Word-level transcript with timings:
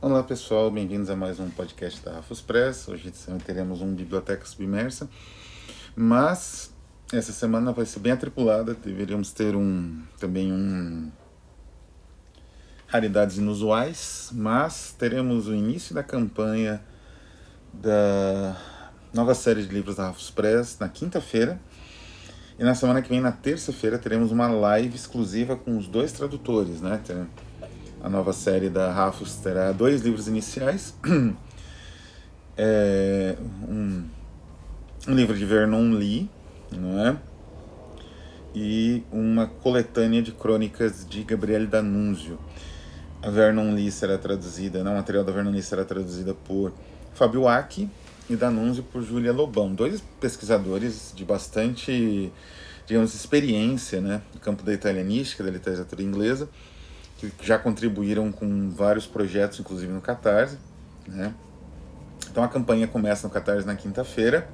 Olá 0.00 0.22
pessoal, 0.22 0.70
bem-vindos 0.70 1.10
a 1.10 1.16
mais 1.16 1.40
um 1.40 1.50
podcast 1.50 2.04
da 2.04 2.12
Rafus 2.12 2.40
Press. 2.40 2.86
Hoje 2.86 3.12
teremos 3.44 3.80
um 3.80 3.92
Biblioteca 3.92 4.46
Submersa, 4.46 5.10
mas 5.96 6.72
essa 7.12 7.32
semana 7.32 7.72
vai 7.72 7.84
ser 7.84 7.98
bem 7.98 8.12
atripulada. 8.12 8.74
Deveríamos 8.74 9.32
ter 9.32 9.56
um 9.56 10.00
também 10.20 10.52
um 10.52 11.10
raridades 12.86 13.38
inusuais, 13.38 14.30
mas 14.32 14.94
teremos 14.96 15.48
o 15.48 15.54
início 15.54 15.92
da 15.96 16.04
campanha 16.04 16.80
da 17.72 18.56
nova 19.12 19.34
série 19.34 19.66
de 19.66 19.74
livros 19.74 19.96
da 19.96 20.06
Rafus 20.06 20.30
Press 20.30 20.78
na 20.78 20.88
quinta-feira. 20.88 21.60
E 22.56 22.62
na 22.62 22.76
semana 22.76 23.02
que 23.02 23.08
vem, 23.08 23.20
na 23.20 23.32
terça-feira, 23.32 23.98
teremos 23.98 24.30
uma 24.30 24.46
live 24.46 24.94
exclusiva 24.94 25.56
com 25.56 25.76
os 25.76 25.88
dois 25.88 26.12
tradutores, 26.12 26.80
né? 26.80 27.00
A 28.02 28.08
nova 28.08 28.32
série 28.32 28.68
da 28.68 28.92
Rafus 28.92 29.36
terá 29.36 29.72
dois 29.72 30.02
livros 30.02 30.28
iniciais. 30.28 30.94
É, 32.60 33.36
um, 33.68 34.04
um 35.06 35.14
livro 35.14 35.38
de 35.38 35.44
Vernon 35.44 35.92
Lee, 35.92 36.28
não 36.72 37.06
é? 37.06 37.16
E 38.52 39.04
uma 39.12 39.46
coletânea 39.46 40.20
de 40.20 40.32
crônicas 40.32 41.06
de 41.08 41.22
Gabriele 41.22 41.68
D'Annunzio. 41.68 42.36
A 43.22 43.30
Vernon 43.30 43.74
Lee 43.74 43.92
será 43.92 44.18
traduzida, 44.18 44.82
não, 44.82 44.94
o 44.94 44.96
material 44.96 45.22
da 45.22 45.30
Vernon 45.30 45.52
Lee 45.52 45.62
será 45.62 45.84
traduzida 45.84 46.34
por 46.34 46.72
Fábio 47.14 47.46
Aki 47.46 47.88
e 48.28 48.36
D'Annunzio 48.36 48.82
por 48.82 49.02
Júlia 49.02 49.32
Lobão, 49.32 49.72
dois 49.72 50.02
pesquisadores 50.20 51.12
de 51.14 51.24
bastante, 51.24 52.32
digamos, 52.86 53.14
experiência, 53.14 54.00
né, 54.00 54.20
no 54.34 54.40
campo 54.40 54.62
da 54.62 54.72
italianística, 54.72 55.44
da 55.44 55.50
literatura 55.50 56.02
inglesa, 56.02 56.48
que 57.18 57.46
já 57.46 57.58
contribuíram 57.58 58.30
com 58.30 58.70
vários 58.70 59.06
projetos, 59.06 59.58
inclusive 59.58 59.92
no 59.92 60.00
Catarse. 60.00 60.56
Né? 61.06 61.34
Então 62.30 62.42
a 62.42 62.48
campanha 62.48 62.86
começa 62.86 63.26
no 63.26 63.32
Catarse 63.32 63.66
na 63.66 63.74
quinta-feira. 63.74 64.48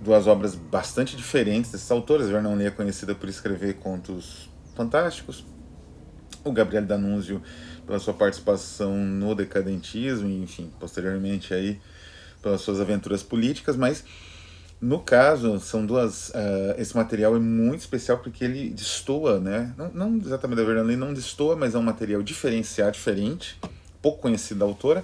Duas 0.00 0.26
obras 0.26 0.54
bastante 0.54 1.16
diferentes 1.16 1.70
desses 1.70 1.90
autores. 1.90 2.28
Vernon 2.28 2.56
Lee 2.56 2.66
é 2.66 2.70
conhecida 2.70 3.14
por 3.14 3.28
escrever 3.28 3.74
contos 3.74 4.50
fantásticos. 4.74 5.44
O 6.44 6.52
Gabriel 6.52 6.84
D'Annunzio 6.84 7.40
pela 7.86 7.98
sua 8.00 8.14
participação 8.14 8.96
no 8.96 9.34
decadentismo, 9.34 10.28
enfim, 10.28 10.70
posteriormente 10.78 11.54
aí 11.54 11.80
pelas 12.42 12.60
suas 12.60 12.80
aventuras 12.80 13.22
políticas, 13.22 13.76
mas 13.76 14.04
no 14.80 15.00
caso, 15.00 15.58
são 15.58 15.86
duas. 15.86 16.28
Uh, 16.30 16.74
esse 16.78 16.94
material 16.94 17.34
é 17.34 17.38
muito 17.38 17.80
especial 17.80 18.18
porque 18.18 18.44
ele 18.44 18.68
destoa, 18.68 19.40
né? 19.40 19.74
Não, 19.76 19.90
não 19.92 20.16
exatamente 20.18 20.58
da 20.58 20.64
Vernon 20.64 20.96
não 20.96 21.14
destoa, 21.14 21.56
mas 21.56 21.74
é 21.74 21.78
um 21.78 21.82
material 21.82 22.22
diferenciado, 22.22 22.92
diferente, 22.92 23.58
pouco 24.02 24.22
conhecido 24.22 24.60
da 24.60 24.66
autora. 24.66 25.02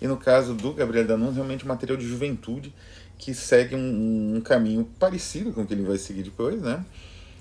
E 0.00 0.06
no 0.06 0.18
caso 0.18 0.52
do 0.52 0.74
Gabriel 0.74 1.06
Danon, 1.06 1.32
realmente 1.32 1.64
um 1.64 1.68
material 1.68 1.96
de 1.96 2.06
juventude 2.06 2.74
que 3.16 3.32
segue 3.32 3.74
um, 3.74 4.36
um, 4.36 4.40
caminho 4.40 4.86
parecido 4.98 5.52
com 5.52 5.62
o 5.62 5.66
que 5.66 5.72
ele 5.72 5.84
vai 5.84 5.96
seguir 5.96 6.24
depois, 6.24 6.60
né? 6.60 6.84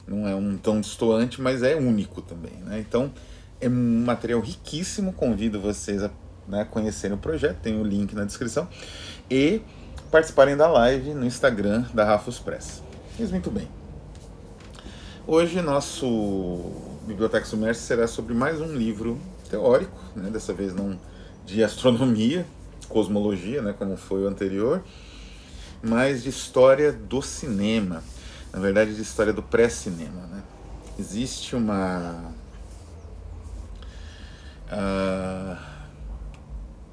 Não 0.08 0.26
é 0.28 0.34
um 0.34 0.58
tão 0.58 0.80
destoante, 0.80 1.42
mas 1.42 1.64
é 1.64 1.76
único 1.76 2.22
também, 2.22 2.54
né? 2.66 2.80
Então, 2.80 3.12
é 3.60 3.68
um 3.68 4.04
material 4.06 4.40
riquíssimo. 4.40 5.12
Convido 5.12 5.60
vocês 5.60 6.02
a 6.02 6.10
né, 6.48 6.64
conhecerem 6.64 7.18
o 7.18 7.20
projeto, 7.20 7.58
tem 7.62 7.80
o 7.80 7.84
link 7.84 8.14
na 8.16 8.24
descrição. 8.24 8.68
E 9.30 9.62
participarem 10.14 10.56
da 10.56 10.68
live 10.68 11.16
no 11.16 11.26
Instagram 11.26 11.86
da 11.92 12.06
Rafus 12.06 12.38
Press. 12.38 12.84
Mas 13.18 13.32
muito 13.32 13.50
bem. 13.50 13.68
Hoje 15.26 15.60
nosso 15.60 16.72
Biblioteca 17.08 17.44
Sumersa 17.44 17.82
será 17.82 18.06
sobre 18.06 18.36
mais 18.36 18.62
um 18.62 18.76
livro 18.76 19.20
teórico, 19.50 20.00
né? 20.16 20.30
dessa 20.30 20.54
vez 20.54 20.72
não 20.72 21.00
de 21.48 21.64
astronomia, 21.64 22.46
cosmologia, 22.88 23.64
né? 23.64 23.74
como 23.74 23.98
foi 23.98 24.24
o 24.24 24.28
anterior, 24.28 24.84
mas 25.82 26.22
de 26.22 26.30
história 26.30 26.92
do 26.92 27.20
cinema, 27.24 28.04
na 28.54 28.60
verdade 28.60 28.96
de 28.96 29.02
história 29.02 29.34
do 29.34 29.42
pré-cinema. 29.42 30.28
Né? 30.28 30.44
Existe 31.00 31.56
uma... 31.56 32.32
Uh, 34.72 35.58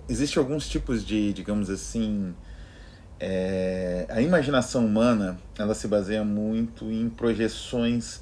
existe 0.09 0.39
alguns 0.39 0.67
tipos 0.67 1.05
de, 1.05 1.35
digamos 1.35 1.69
assim, 1.69 2.35
é, 3.21 4.07
a 4.09 4.23
imaginação 4.23 4.87
humana 4.87 5.39
ela 5.59 5.75
se 5.75 5.87
baseia 5.87 6.25
muito 6.25 6.91
em 6.91 7.11
projeções, 7.11 8.21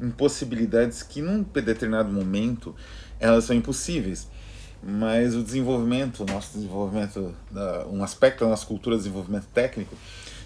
em 0.00 0.08
possibilidades 0.08 1.02
que 1.02 1.20
num 1.20 1.42
determinado 1.42 2.12
momento 2.12 2.74
elas 3.18 3.44
são 3.44 3.56
impossíveis. 3.56 4.28
Mas 4.82 5.34
o 5.34 5.42
desenvolvimento, 5.42 6.22
o 6.22 6.26
nosso 6.26 6.54
desenvolvimento, 6.54 7.34
um 7.90 8.04
aspecto 8.04 8.44
da 8.44 8.50
nossa 8.50 8.64
cultura 8.64 8.96
desenvolvimento 8.96 9.46
técnico, 9.52 9.96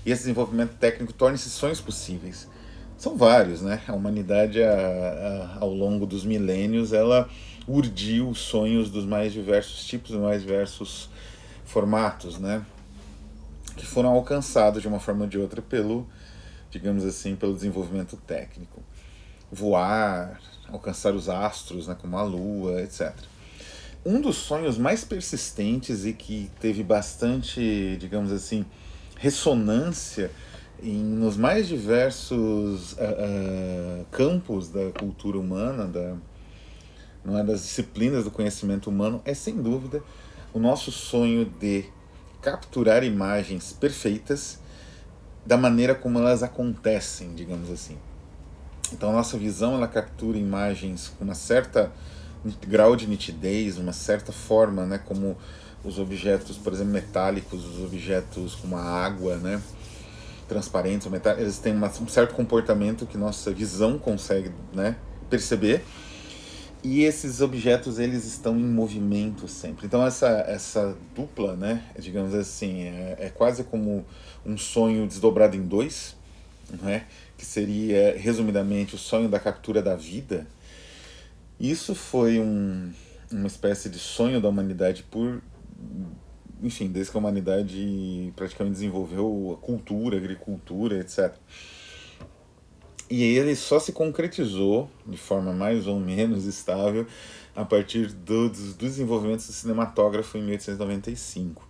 e 0.07 0.11
esse 0.11 0.23
desenvolvimento 0.23 0.77
técnico 0.79 1.13
torna 1.13 1.35
esses 1.35 1.53
sonhos 1.53 1.81
possíveis. 1.81 2.49
São 2.97 3.17
vários, 3.17 3.61
né? 3.61 3.83
A 3.87 3.93
humanidade, 3.93 4.63
a, 4.63 4.71
a, 4.71 5.59
ao 5.61 5.75
longo 5.75 6.07
dos 6.07 6.25
milênios, 6.25 6.93
ela 6.95 7.29
urdiu 7.67 8.35
sonhos 8.35 8.91
dos 8.91 9.05
mais 9.05 9.33
diversos 9.33 9.85
tipos, 9.85 10.13
dos 10.13 10.21
mais 10.21 10.41
diversos 10.41 11.11
formatos, 11.65 12.39
né? 12.39 12.65
Que 13.81 13.87
foram 13.87 14.11
alcançados 14.11 14.83
de 14.83 14.89
uma 14.89 15.01
forma 15.01 15.23
ou 15.23 15.27
de 15.27 15.39
outra 15.39 15.63
pelo, 15.63 16.07
digamos 16.71 17.03
assim, 17.03 17.35
pelo 17.35 17.55
desenvolvimento 17.55 18.15
técnico. 18.15 18.83
Voar, 19.51 20.39
alcançar 20.69 21.15
os 21.15 21.31
astros, 21.31 21.89
né, 21.89 21.97
como 21.99 22.19
a 22.19 22.23
Lua, 22.23 22.83
etc. 22.83 23.15
Um 24.05 24.21
dos 24.21 24.37
sonhos 24.37 24.77
mais 24.77 25.03
persistentes 25.03 26.05
e 26.05 26.13
que 26.13 26.51
teve 26.61 26.83
bastante, 26.83 27.97
digamos 27.99 28.31
assim, 28.31 28.67
ressonância 29.17 30.31
em, 30.83 31.03
nos 31.03 31.39
mais 31.39 31.67
diversos 31.67 32.93
uh, 32.93 32.97
uh, 32.97 34.05
campos 34.11 34.69
da 34.69 34.91
cultura 34.91 35.39
humana, 35.39 35.87
da, 35.87 36.17
não 37.25 37.39
é, 37.39 37.43
das 37.43 37.63
disciplinas 37.63 38.25
do 38.25 38.31
conhecimento 38.31 38.91
humano, 38.91 39.23
é 39.25 39.33
sem 39.33 39.57
dúvida 39.57 40.03
o 40.53 40.59
nosso 40.59 40.93
sonho 40.93 41.47
de 41.47 41.87
capturar 42.43 43.05
imagens 43.05 43.73
perfeitas 43.73 44.59
da 45.45 45.57
maneira 45.57 45.95
como 45.95 46.19
elas 46.19 46.43
acontecem, 46.43 47.35
digamos 47.35 47.71
assim. 47.71 47.97
Então 48.93 49.11
a 49.11 49.13
nossa 49.13 49.39
visão 49.39 49.75
ela 49.75 49.89
captura 49.89 50.37
imagens 50.37 51.13
com 51.19 51.25
uma 51.25 51.35
certa 51.35 51.93
grau 52.67 52.97
de 52.97 53.07
nitidez, 53.07 53.79
uma 53.79 53.93
certa 53.93 54.33
forma, 54.33 54.87
né, 54.87 54.99
como 54.99 55.37
os 55.85 55.99
objetos, 55.99 56.57
por 56.57 56.73
exemplo, 56.73 56.93
metálicos, 56.93 57.65
os 57.65 57.85
objetos 57.85 58.55
como 58.55 58.77
a 58.77 58.83
água, 58.83 59.37
né, 59.37 59.61
transparentes, 60.49 61.09
eles 61.39 61.59
têm 61.59 61.75
um 61.75 62.09
certo 62.09 62.35
comportamento 62.35 63.07
que 63.07 63.17
nossa 63.17 63.53
visão 63.53 63.99
consegue, 63.99 64.51
né, 64.73 64.97
perceber 65.29 65.85
e 66.83 67.05
esses 67.05 67.41
objetos 67.41 67.99
eles 67.99 68.25
estão 68.25 68.59
em 68.59 68.65
movimento 68.65 69.47
sempre. 69.49 69.87
Então 69.87 70.05
essa 70.05 70.29
essa 70.49 70.97
dupla, 71.15 71.57
né, 71.57 71.85
digamos 71.99 72.35
assim, 72.35 72.83
é, 72.83 73.17
é 73.19 73.29
quase 73.31 73.65
como 73.65 74.05
um 74.45 74.57
sonho 74.57 75.07
desdobrado 75.07 75.57
em 75.57 75.63
dois, 75.63 76.17
não 76.81 76.89
é? 76.89 77.07
Que 77.37 77.45
seria 77.45 78.17
resumidamente 78.17 78.95
o 78.95 78.99
sonho 78.99 79.29
da 79.29 79.39
captura 79.39 79.83
da 79.83 79.97
vida. 79.97 80.47
Isso 81.59 81.95
foi 81.95 82.39
um, 82.39 82.91
uma 83.31 83.47
espécie 83.47 83.89
de 83.89 83.99
sonho 83.99 84.41
da 84.41 84.49
humanidade 84.49 85.03
por 85.03 85.43
enfim, 86.63 86.89
desde 86.89 87.11
que 87.11 87.17
a 87.17 87.21
humanidade 87.21 88.33
praticamente 88.37 88.75
desenvolveu 88.75 89.59
a 89.59 89.65
cultura, 89.65 90.17
a 90.17 90.21
agricultura, 90.21 90.99
etc. 90.99 91.35
E 93.11 93.25
ele 93.25 93.57
só 93.57 93.81
se 93.81 93.91
concretizou 93.91 94.89
de 95.05 95.17
forma 95.17 95.53
mais 95.53 95.89
ou 95.89 95.99
menos 95.99 96.45
estável 96.45 97.05
a 97.57 97.65
partir 97.65 98.07
do, 98.13 98.49
do 98.49 98.75
desenvolvimento 98.75 99.45
do 99.45 99.53
cinematógrafo 99.53 100.39
em 100.39 100.43
1895. 100.43 101.69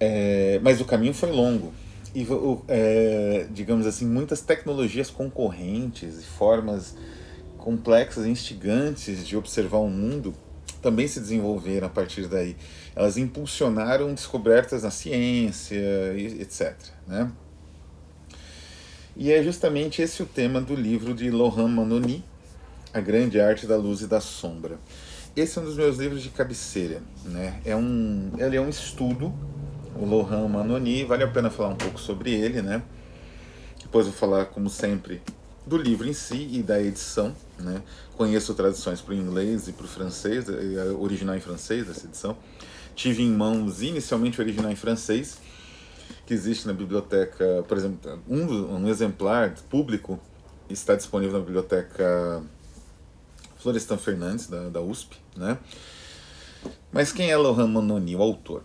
É, 0.00 0.58
mas 0.62 0.80
o 0.80 0.84
caminho 0.84 1.14
foi 1.14 1.30
longo. 1.30 1.72
E, 2.14 2.26
é, 2.66 3.46
digamos 3.50 3.86
assim, 3.86 4.06
muitas 4.06 4.40
tecnologias 4.40 5.08
concorrentes 5.08 6.20
e 6.20 6.26
formas 6.26 6.96
complexas 7.56 8.26
e 8.26 8.30
instigantes 8.30 9.26
de 9.26 9.36
observar 9.36 9.78
o 9.78 9.88
mundo 9.88 10.34
também 10.80 11.06
se 11.06 11.20
desenvolveram 11.20 11.86
a 11.86 11.90
partir 11.90 12.26
daí. 12.26 12.56
Elas 12.94 13.16
impulsionaram 13.16 14.12
descobertas 14.14 14.82
na 14.82 14.90
ciência, 14.90 15.76
etc. 16.16 16.74
Né? 17.06 17.30
E 19.20 19.32
é 19.32 19.42
justamente 19.42 20.00
esse 20.00 20.22
o 20.22 20.26
tema 20.26 20.60
do 20.60 20.76
livro 20.76 21.12
de 21.12 21.28
Lohan 21.28 21.66
Manoni, 21.66 22.24
A 22.94 23.00
Grande 23.00 23.40
Arte 23.40 23.66
da 23.66 23.76
Luz 23.76 24.00
e 24.00 24.06
da 24.06 24.20
Sombra. 24.20 24.78
Esse 25.34 25.58
é 25.58 25.60
um 25.60 25.64
dos 25.64 25.76
meus 25.76 25.96
livros 25.96 26.22
de 26.22 26.28
cabeceira. 26.28 27.02
Né? 27.24 27.60
É 27.64 27.74
um, 27.74 28.30
ele 28.38 28.56
é 28.56 28.60
um 28.60 28.68
estudo, 28.68 29.34
o 29.96 30.04
Lohan 30.04 30.46
Manoni, 30.46 31.02
vale 31.02 31.24
a 31.24 31.28
pena 31.28 31.50
falar 31.50 31.70
um 31.70 31.76
pouco 31.76 31.98
sobre 31.98 32.30
ele. 32.32 32.62
Né? 32.62 32.80
Depois 33.82 34.06
vou 34.06 34.14
falar, 34.14 34.46
como 34.46 34.70
sempre, 34.70 35.20
do 35.66 35.76
livro 35.76 36.08
em 36.08 36.12
si 36.12 36.48
e 36.52 36.62
da 36.62 36.80
edição. 36.80 37.34
Né? 37.58 37.82
Conheço 38.16 38.54
traduções 38.54 39.00
para 39.00 39.14
o 39.14 39.16
inglês 39.16 39.66
e 39.66 39.72
para 39.72 39.84
o 39.84 39.88
francês, 39.88 40.44
original 40.96 41.34
em 41.34 41.40
francês 41.40 41.90
essa 41.90 42.06
edição. 42.06 42.36
Tive 42.94 43.24
em 43.24 43.32
mãos 43.32 43.82
inicialmente 43.82 44.40
o 44.40 44.44
original 44.44 44.70
em 44.70 44.76
francês, 44.76 45.38
que 46.28 46.34
existe 46.34 46.66
na 46.66 46.74
biblioteca, 46.74 47.64
por 47.66 47.78
exemplo, 47.78 48.22
um, 48.28 48.74
um 48.74 48.86
exemplar 48.86 49.54
público 49.70 50.20
está 50.68 50.94
disponível 50.94 51.38
na 51.38 51.42
biblioteca 51.42 52.42
Florestan 53.56 53.96
Fernandes, 53.96 54.46
da, 54.46 54.68
da 54.68 54.82
USP. 54.82 55.16
Né? 55.34 55.56
Mas 56.92 57.12
quem 57.12 57.30
é 57.30 57.36
Laurent 57.38 57.68
Manoni, 57.68 58.14
o 58.14 58.20
autor? 58.20 58.62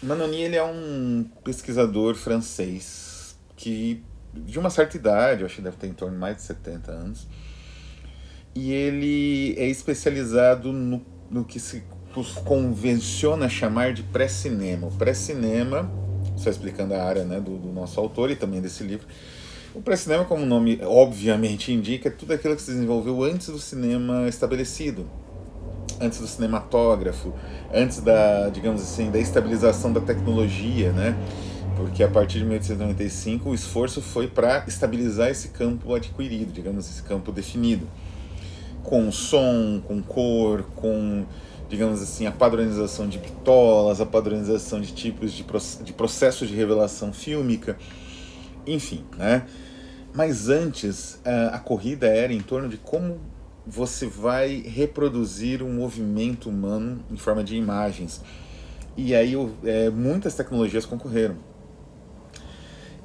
Manoni 0.00 0.40
ele 0.40 0.54
é 0.54 0.62
um 0.62 1.28
pesquisador 1.42 2.14
francês 2.14 3.36
que 3.56 4.04
de 4.32 4.56
uma 4.60 4.70
certa 4.70 4.96
idade, 4.96 5.40
eu 5.40 5.46
acho 5.46 5.56
que 5.56 5.62
deve 5.62 5.78
ter 5.78 5.88
em 5.88 5.92
torno 5.92 6.14
de 6.14 6.20
mais 6.20 6.36
de 6.36 6.42
70 6.42 6.92
anos, 6.92 7.26
e 8.54 8.70
ele 8.70 9.56
é 9.58 9.66
especializado 9.66 10.72
no, 10.72 11.04
no 11.28 11.44
que 11.44 11.58
se 11.58 11.82
convenciona 12.44 13.48
chamar 13.48 13.94
de 13.94 14.04
pré-cinema. 14.04 14.86
O 14.86 14.92
pré-cinema, 14.92 15.90
só 16.40 16.50
explicando 16.50 16.94
a 16.94 17.02
área 17.02 17.24
né, 17.24 17.40
do, 17.40 17.56
do, 17.56 17.72
nosso 17.72 18.00
autor 18.00 18.30
e 18.30 18.36
também 18.36 18.60
desse 18.60 18.82
livro, 18.82 19.06
o 19.74 19.80
pré-cinema, 19.80 20.24
como 20.24 20.42
o 20.42 20.46
nome 20.46 20.80
obviamente 20.82 21.72
indica, 21.72 22.08
é 22.08 22.10
tudo 22.10 22.32
aquilo 22.32 22.56
que 22.56 22.62
se 22.62 22.72
desenvolveu 22.72 23.22
antes 23.22 23.48
do 23.48 23.58
cinema 23.58 24.28
estabelecido, 24.28 25.06
antes 26.00 26.18
do 26.18 26.26
cinematógrafo, 26.26 27.32
antes 27.72 28.00
da, 28.00 28.48
digamos 28.48 28.82
assim, 28.82 29.10
da 29.10 29.18
estabilização 29.18 29.92
da 29.92 30.00
tecnologia, 30.00 30.92
né? 30.92 31.16
porque 31.80 32.02
a 32.02 32.08
partir 32.08 32.40
de 32.40 32.44
1895 32.44 33.48
o 33.48 33.54
esforço 33.54 34.02
foi 34.02 34.26
para 34.26 34.64
estabilizar 34.68 35.30
esse 35.30 35.48
campo 35.48 35.94
adquirido, 35.94 36.52
digamos, 36.52 36.86
esse 36.90 37.02
campo 37.02 37.32
definido, 37.32 37.86
com 38.82 39.10
som, 39.10 39.80
com 39.86 40.02
cor, 40.02 40.64
com, 40.74 41.24
digamos 41.70 42.02
assim, 42.02 42.26
a 42.26 42.32
padronização 42.32 43.08
de 43.08 43.18
bitolas, 43.18 44.00
a 44.00 44.04
padronização 44.04 44.80
de 44.80 44.92
tipos 44.92 45.32
de, 45.32 45.46
de 45.82 45.92
processos 45.94 46.48
de 46.48 46.54
revelação 46.54 47.12
fílmica, 47.12 47.78
enfim, 48.66 49.04
né? 49.16 49.46
Mas 50.12 50.50
antes, 50.50 51.18
a, 51.24 51.56
a 51.56 51.58
corrida 51.58 52.06
era 52.08 52.32
em 52.32 52.40
torno 52.40 52.68
de 52.68 52.76
como 52.76 53.18
você 53.66 54.06
vai 54.06 54.56
reproduzir 54.66 55.62
um 55.62 55.72
movimento 55.72 56.50
humano 56.50 57.02
em 57.10 57.16
forma 57.16 57.42
de 57.42 57.56
imagens. 57.56 58.20
E 58.96 59.14
aí 59.14 59.34
é, 59.64 59.88
muitas 59.88 60.34
tecnologias 60.34 60.84
concorreram 60.84 61.36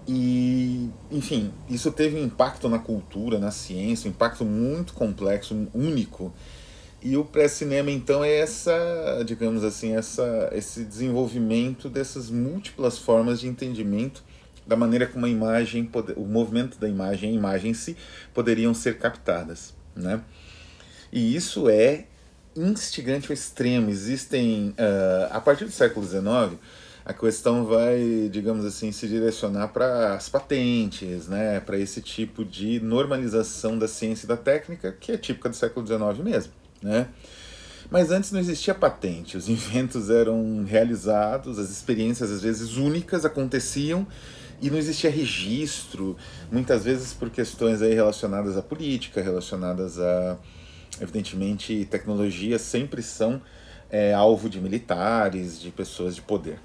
e, 0.08 0.90
enfim, 1.12 1.52
isso 1.68 1.92
teve 1.92 2.16
um 2.20 2.24
impacto 2.24 2.70
na 2.70 2.78
cultura, 2.78 3.40
na 3.40 3.50
ciência, 3.50 4.08
um 4.08 4.12
impacto 4.12 4.46
muito 4.46 4.94
complexo, 4.94 5.68
único. 5.74 6.32
E 7.06 7.16
o 7.18 7.24
pré-cinema, 7.24 7.92
então, 7.92 8.24
é 8.24 8.36
essa, 8.36 9.24
digamos 9.24 9.64
assim, 9.64 9.96
essa, 9.96 10.50
esse 10.52 10.84
desenvolvimento 10.84 11.88
dessas 11.88 12.32
múltiplas 12.32 12.98
formas 12.98 13.40
de 13.40 13.48
entendimento 13.48 14.24
da 14.66 14.76
maneira 14.76 15.06
como 15.06 15.28
a 15.28 15.30
imagem, 15.30 15.88
o 16.16 16.26
movimento 16.26 16.80
da 16.80 16.90
imagem, 16.90 17.30
a 17.30 17.34
imagem 17.34 17.70
em 17.70 17.74
si, 17.76 17.96
poderiam 18.34 18.74
ser 18.74 18.98
captadas, 18.98 19.76
né? 19.96 20.20
E 21.14 21.36
isso 21.36 21.70
é 21.70 22.08
instigante 22.56 23.28
ao 23.32 23.36
extremo. 23.36 23.92
Existem, 23.92 24.70
uh, 24.70 25.28
a 25.30 25.40
partir 25.40 25.66
do 25.66 25.72
século 25.72 26.04
XIX, 26.04 26.60
a 27.06 27.14
questão 27.14 27.66
vai, 27.66 28.30
digamos 28.32 28.66
assim, 28.66 28.92
se 28.92 29.08
direcionar 29.08 29.68
para 29.68 30.16
as 30.16 30.28
patentes, 30.28 31.28
né, 31.28 31.60
para 31.60 31.78
esse 31.78 32.02
tipo 32.02 32.44
de 32.44 32.80
normalização 32.80 33.78
da 33.78 33.88
ciência 33.88 34.26
e 34.26 34.28
da 34.28 34.38
técnica, 34.38 34.92
que 34.92 35.12
é 35.12 35.18
típica 35.18 35.50
do 35.50 35.56
século 35.56 35.86
XIX 35.86 36.26
mesmo. 36.26 36.65
Né? 36.86 37.08
Mas 37.90 38.12
antes 38.12 38.32
não 38.32 38.40
existia 38.40 38.76
patente, 38.76 39.36
os 39.36 39.50
inventos 39.50 40.12
eram 40.12 40.64
realizados, 40.64 41.58
as 41.58 41.72
experiências 41.72 42.32
às 42.32 42.44
vezes 42.44 42.78
únicas 42.78 43.26
aconteciam 43.26 44.06
e 44.62 44.70
não 44.70 44.78
existia 44.78 45.10
registro, 45.10 46.16
muitas 46.52 46.86
vezes 46.86 47.12
por 47.12 47.32
questões 47.32 47.82
aí 47.82 47.96
relacionadas 47.96 48.56
à 48.56 48.62
política, 48.62 49.20
relacionadas 49.20 50.00
a, 50.00 50.38
evidentemente, 51.02 51.88
tecnologia 51.90 52.60
sempre 52.60 53.02
são 53.02 53.42
é, 53.90 54.14
alvo 54.14 54.48
de 54.48 54.62
militares, 54.62 55.60
de 55.60 55.72
pessoas 55.72 56.14
de 56.14 56.22
poder. 56.22 56.60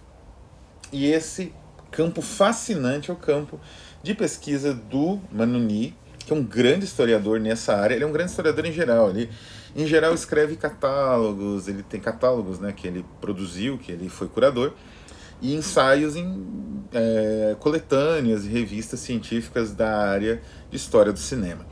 E 0.93 1.07
esse 1.07 1.53
campo 1.91 2.21
fascinante 2.21 3.11
é 3.11 3.15
o 3.15 3.17
campo 3.17 3.59
de 4.03 4.15
pesquisa 4.15 4.75
do 4.75 5.19
Manuni, 5.33 5.97
que 6.19 6.33
é 6.33 6.37
um 6.37 6.45
grande 6.45 6.85
historiador 6.85 7.41
nessa 7.41 7.75
área. 7.75 7.95
Ele 7.95 8.05
é 8.05 8.07
um 8.07 8.13
grande 8.13 8.31
historiador 8.31 8.65
em 8.67 8.73
geral. 8.73 9.11
Ele, 9.11 9.29
em 9.75 9.87
geral, 9.87 10.15
escreve 10.15 10.57
catálogos, 10.57 11.69
ele 11.69 11.83
tem 11.83 12.01
catálogos 12.01 12.59
né, 12.59 12.73
que 12.73 12.87
ele 12.87 13.05
produziu, 13.21 13.79
que 13.79 13.93
ele 13.93 14.09
foi 14.09 14.29
curador, 14.29 14.73
e 15.41 15.55
ensaios 15.55 16.17
em 16.17 16.45
é, 16.93 17.57
coletâneas 17.59 18.45
e 18.45 18.49
revistas 18.49 19.01
científicas 19.01 19.73
da 19.73 20.09
área 20.09 20.43
de 20.71 20.77
história 20.77 21.13
do 21.13 21.19
cinema. 21.19 21.67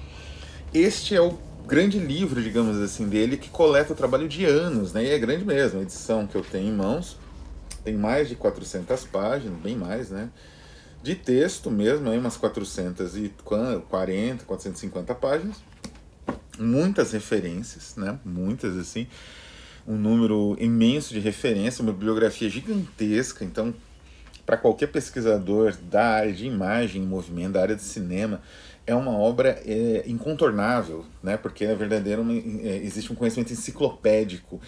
Este 0.73 1.15
é 1.15 1.21
o 1.21 1.39
grande 1.67 1.99
livro, 1.99 2.43
digamos 2.43 2.79
assim, 2.79 3.09
dele, 3.09 3.37
que 3.37 3.51
coleta 3.51 3.93
o 3.93 3.97
trabalho 3.97 4.27
de 4.27 4.45
anos, 4.45 4.93
né? 4.93 5.05
E 5.05 5.11
é 5.11 5.19
grande 5.19 5.45
mesmo, 5.45 5.81
a 5.81 5.83
edição 5.83 6.27
que 6.27 6.35
eu 6.35 6.43
tenho 6.43 6.69
em 6.69 6.73
mãos 6.73 7.19
tem 7.85 7.97
mais 7.97 8.29
de 8.29 8.37
400 8.37 9.05
páginas, 9.05 9.59
bem 9.61 9.77
mais, 9.77 10.11
né? 10.11 10.31
De 11.03 11.15
texto 11.15 11.71
mesmo, 11.71 12.11
aí 12.11 12.19
umas 12.19 12.37
440, 12.37 14.45
450 14.45 15.15
páginas. 15.15 15.57
Muitas 16.59 17.13
referências, 17.13 17.95
né? 17.97 18.19
Muitas, 18.25 18.77
assim. 18.77 19.07
Um 19.87 19.97
número 19.97 20.57
imenso 20.61 21.15
de 21.15 21.21
referências, 21.21 21.81
uma 21.81 21.93
bibliografia 21.93 22.49
gigantesca. 22.51 23.45
Então, 23.45 23.75
para 24.45 24.57
qualquer 24.57 24.89
pesquisador 24.89 25.75
da 25.91 26.05
área 26.07 26.33
de 26.33 26.47
imagem 26.47 27.03
movimento, 27.03 27.53
da 27.53 27.63
área 27.63 27.77
de 27.77 27.83
cinema, 27.83 28.41
é 28.87 28.95
uma 28.95 29.17
obra 29.17 29.61
é, 29.67 30.05
incontornável, 30.07 31.05
né? 31.23 31.37
Porque 31.37 31.65
é 31.65 31.75
verdadeiro, 31.75 32.25
é, 32.63 32.77
existe 32.79 33.13
um 33.13 33.15
conhecimento 33.15 33.53
enciclopédico 33.53 34.61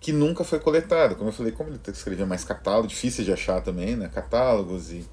que 0.00 0.12
nunca 0.12 0.44
foi 0.44 0.58
coletado. 0.58 1.16
Como 1.16 1.28
eu 1.28 1.32
falei, 1.32 1.52
como 1.52 1.70
ele 1.70 1.80
escrevia 1.88 2.24
mais 2.24 2.44
catálogo, 2.44 2.88
difícil 2.88 3.24
de 3.24 3.32
achar 3.32 3.60
também, 3.60 3.96
né? 3.96 4.08
Catálogos 4.08 4.92
e 4.92 5.04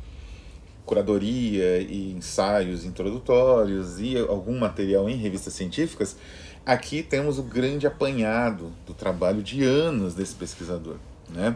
curadoria 0.85 1.79
e 1.79 2.11
ensaios 2.11 2.85
introdutórios 2.85 3.99
e 3.99 4.17
algum 4.17 4.59
material 4.59 5.09
em 5.09 5.15
revistas 5.15 5.53
científicas, 5.53 6.17
aqui 6.65 7.01
temos 7.01 7.39
o 7.39 7.43
grande 7.43 7.87
apanhado 7.87 8.71
do 8.85 8.93
trabalho 8.93 9.41
de 9.41 9.63
anos 9.63 10.13
desse 10.13 10.35
pesquisador, 10.35 10.97
né? 11.29 11.55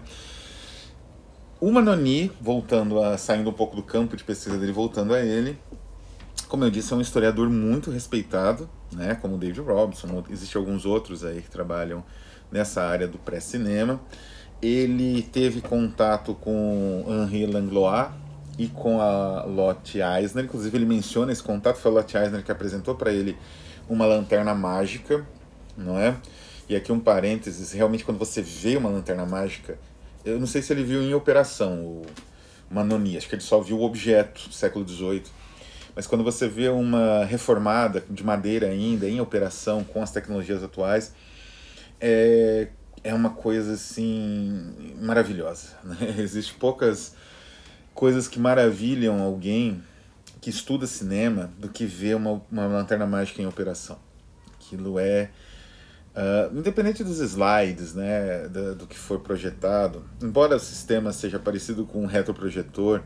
O 1.59 1.71
Manoni, 1.71 2.31
voltando 2.39 3.01
a 3.01 3.17
saindo 3.17 3.49
um 3.49 3.53
pouco 3.53 3.75
do 3.75 3.81
campo 3.81 4.15
de 4.15 4.23
pesquisa 4.23 4.57
dele, 4.57 4.71
voltando 4.71 5.13
a 5.13 5.19
ele, 5.19 5.57
como 6.47 6.63
eu 6.63 6.69
disse, 6.69 6.93
é 6.93 6.95
um 6.95 7.01
historiador 7.01 7.49
muito 7.49 7.91
respeitado, 7.91 8.69
né? 8.91 9.15
Como 9.15 9.37
David 9.37 9.59
Robson, 9.61 10.23
existem 10.29 10.59
alguns 10.59 10.85
outros 10.85 11.25
aí 11.25 11.41
que 11.41 11.49
trabalham 11.49 12.03
nessa 12.51 12.83
área 12.83 13.07
do 13.07 13.17
pré-cinema. 13.17 13.99
Ele 14.61 15.21
teve 15.23 15.59
contato 15.61 16.33
com 16.35 17.03
Henri 17.07 17.45
Langlois 17.45 18.11
e 18.57 18.67
com 18.67 18.99
a 18.99 19.43
Lotte 19.43 19.99
Eisner, 19.99 20.45
inclusive 20.45 20.77
ele 20.77 20.85
menciona 20.85 21.31
esse 21.31 21.43
contato, 21.43 21.77
foi 21.77 21.91
a 21.91 21.95
Lotte 21.95 22.17
Eisner 22.17 22.43
que 22.43 22.51
apresentou 22.51 22.95
para 22.95 23.11
ele 23.11 23.37
uma 23.87 24.05
lanterna 24.05 24.53
mágica, 24.53 25.25
não 25.77 25.97
é? 25.97 26.15
E 26.67 26.75
aqui 26.75 26.91
um 26.91 26.99
parênteses, 26.99 27.71
realmente 27.71 28.03
quando 28.03 28.17
você 28.17 28.41
vê 28.41 28.75
uma 28.75 28.89
lanterna 28.89 29.25
mágica, 29.25 29.77
eu 30.25 30.39
não 30.39 30.47
sei 30.47 30.61
se 30.61 30.73
ele 30.73 30.83
viu 30.83 31.01
em 31.01 31.13
operação 31.13 31.83
o 31.83 32.05
Manoni, 32.69 33.15
acho 33.15 33.29
que 33.29 33.35
ele 33.35 33.41
só 33.41 33.61
viu 33.61 33.77
o 33.77 33.83
objeto 33.83 34.49
do 34.49 34.53
século 34.53 34.87
XVIII, 34.87 35.23
mas 35.95 36.05
quando 36.05 36.23
você 36.23 36.47
vê 36.47 36.67
uma 36.67 37.25
reformada 37.25 38.03
de 38.09 38.23
madeira 38.23 38.67
ainda 38.67 39.07
em 39.07 39.21
operação 39.21 39.83
com 39.83 40.01
as 40.01 40.11
tecnologias 40.11 40.63
atuais, 40.63 41.13
é, 41.99 42.67
é 43.03 43.13
uma 43.13 43.31
coisa 43.31 43.73
assim 43.73 44.95
maravilhosa. 45.01 45.69
Né? 45.83 46.15
Existem 46.19 46.55
poucas 46.59 47.15
coisas 47.97 48.27
que 48.27 48.39
maravilham 48.39 49.19
alguém 49.23 49.83
que 50.39 50.51
estuda 50.51 50.85
cinema 50.85 51.51
do 51.57 51.67
que 51.67 51.83
ver 51.83 52.15
uma, 52.15 52.39
uma 52.51 52.67
lanterna 52.67 53.07
mágica 53.07 53.41
em 53.41 53.47
operação. 53.47 53.97
Aquilo 54.53 54.99
é. 54.99 55.31
Uh, 56.15 56.59
independente 56.59 57.03
dos 57.03 57.19
slides, 57.19 57.95
né, 57.95 58.47
do, 58.49 58.75
do, 58.75 58.87
que 58.87 58.97
for 58.97 59.19
projetado, 59.19 60.03
embora 60.21 60.55
o 60.55 60.59
sistema 60.59 61.11
seja 61.11 61.39
parecido 61.39 61.85
com 61.85 62.03
um 62.03 62.05
retroprojetor, 62.05 63.01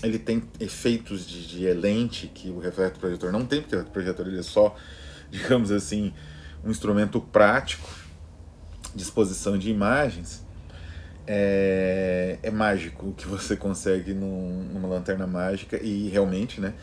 ele 0.00 0.18
tem 0.18 0.42
efeitos 0.60 1.26
de, 1.26 1.46
de 1.46 1.72
lente 1.72 2.28
que 2.28 2.48
o 2.48 2.60
retroprojetor 2.60 3.32
não 3.32 3.44
tem, 3.44 3.60
porque 3.60 3.74
o 3.74 3.78
retroprojetor 3.78 4.28
ele 4.28 4.38
é 4.38 4.42
só, 4.42 4.76
digamos 5.28 5.72
assim, 5.72 6.12
um 6.64 6.70
instrumento 6.70 7.20
prático 7.20 7.88
disposição 8.94 9.58
de 9.58 9.70
imagens, 9.70 10.45
é, 11.26 12.38
é 12.42 12.50
mágico 12.50 13.08
o 13.08 13.12
que 13.12 13.26
você 13.26 13.56
consegue 13.56 14.14
num, 14.14 14.64
numa 14.72 14.88
lanterna 14.88 15.26
mágica 15.26 15.82
e 15.82 16.08
realmente, 16.08 16.60
né? 16.60 16.74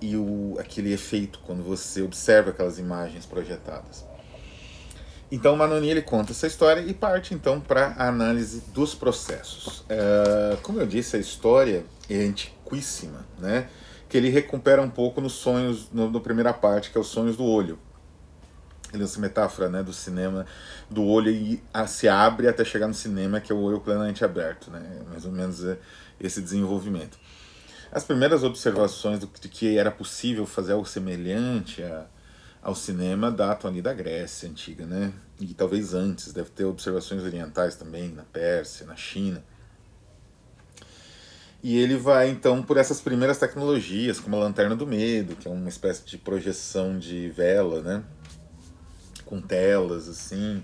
e 0.00 0.16
o, 0.16 0.56
aquele 0.58 0.92
efeito 0.92 1.40
quando 1.44 1.62
você 1.62 2.02
observa 2.02 2.50
aquelas 2.50 2.78
imagens 2.78 3.26
projetadas. 3.26 4.04
Então, 5.30 5.54
Manoni 5.54 5.88
ele 5.88 6.02
conta 6.02 6.32
essa 6.32 6.46
história 6.46 6.80
e 6.80 6.92
parte 6.92 7.34
então 7.34 7.60
para 7.60 7.88
a 7.96 8.08
análise 8.08 8.62
dos 8.72 8.94
processos. 8.94 9.84
É, 9.88 10.56
como 10.62 10.80
eu 10.80 10.86
disse, 10.86 11.16
a 11.16 11.20
história 11.20 11.84
é 12.08 12.16
antiquíssima, 12.16 13.24
né? 13.38 13.68
Que 14.08 14.16
ele 14.16 14.28
recupera 14.28 14.82
um 14.82 14.90
pouco 14.90 15.20
nos 15.20 15.34
sonhos, 15.34 15.88
no, 15.92 16.10
no 16.10 16.20
primeira 16.20 16.52
parte, 16.52 16.90
que 16.90 16.98
é 16.98 17.00
os 17.00 17.06
sonhos 17.06 17.36
do 17.36 17.44
olho. 17.44 17.78
Usa 18.94 19.04
essa 19.04 19.20
metáfora 19.20 19.68
né, 19.68 19.82
do 19.82 19.92
cinema, 19.92 20.46
do 20.90 21.04
olho 21.04 21.30
e 21.30 21.62
a, 21.72 21.86
se 21.86 22.08
abre 22.08 22.48
até 22.48 22.64
chegar 22.64 22.88
no 22.88 22.94
cinema, 22.94 23.40
que 23.40 23.52
é 23.52 23.54
o 23.54 23.60
olho 23.60 23.80
plenamente 23.80 24.24
aberto, 24.24 24.70
né? 24.70 25.02
Mais 25.08 25.24
ou 25.24 25.32
menos 25.32 25.64
é 25.64 25.78
esse 26.20 26.40
desenvolvimento. 26.42 27.18
As 27.92 28.04
primeiras 28.04 28.42
observações 28.42 29.20
do, 29.20 29.30
de 29.40 29.48
que 29.48 29.78
era 29.78 29.90
possível 29.90 30.46
fazer 30.46 30.72
algo 30.72 30.86
semelhante 30.86 31.82
a 31.82 32.06
ao 32.62 32.74
cinema 32.74 33.30
datam 33.30 33.70
ali 33.70 33.80
da 33.80 33.92
Grécia 33.92 34.48
antiga, 34.48 34.84
né? 34.84 35.12
E 35.38 35.54
talvez 35.54 35.94
antes, 35.94 36.32
deve 36.32 36.50
ter 36.50 36.64
observações 36.64 37.22
orientais 37.22 37.76
também, 37.76 38.08
na 38.10 38.22
Pérsia, 38.22 38.86
na 38.86 38.96
China. 38.96 39.42
E 41.62 41.78
ele 41.78 41.96
vai 41.96 42.28
então 42.28 42.62
por 42.62 42.76
essas 42.76 43.00
primeiras 43.00 43.38
tecnologias, 43.38 44.20
como 44.20 44.36
a 44.36 44.40
lanterna 44.40 44.76
do 44.76 44.86
medo, 44.86 45.36
que 45.36 45.48
é 45.48 45.50
uma 45.50 45.68
espécie 45.68 46.04
de 46.04 46.18
projeção 46.18 46.98
de 46.98 47.30
vela, 47.30 47.80
né? 47.82 48.02
Com 49.30 49.40
telas 49.40 50.08
assim, 50.08 50.62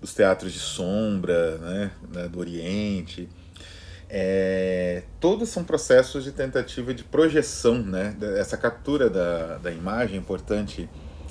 dos 0.00 0.14
teatros 0.14 0.52
de 0.52 0.60
sombra, 0.60 1.58
né, 1.58 1.90
né 2.14 2.28
do 2.28 2.38
Oriente. 2.38 3.28
É, 4.08 5.02
todos 5.20 5.48
são 5.48 5.64
processos 5.64 6.22
de 6.22 6.30
tentativa 6.30 6.94
de 6.94 7.02
projeção, 7.02 7.78
né? 7.78 8.16
Essa 8.38 8.56
captura 8.56 9.10
da, 9.10 9.58
da 9.58 9.72
imagem 9.72 10.16
é 10.16 10.18
importante 10.18 10.88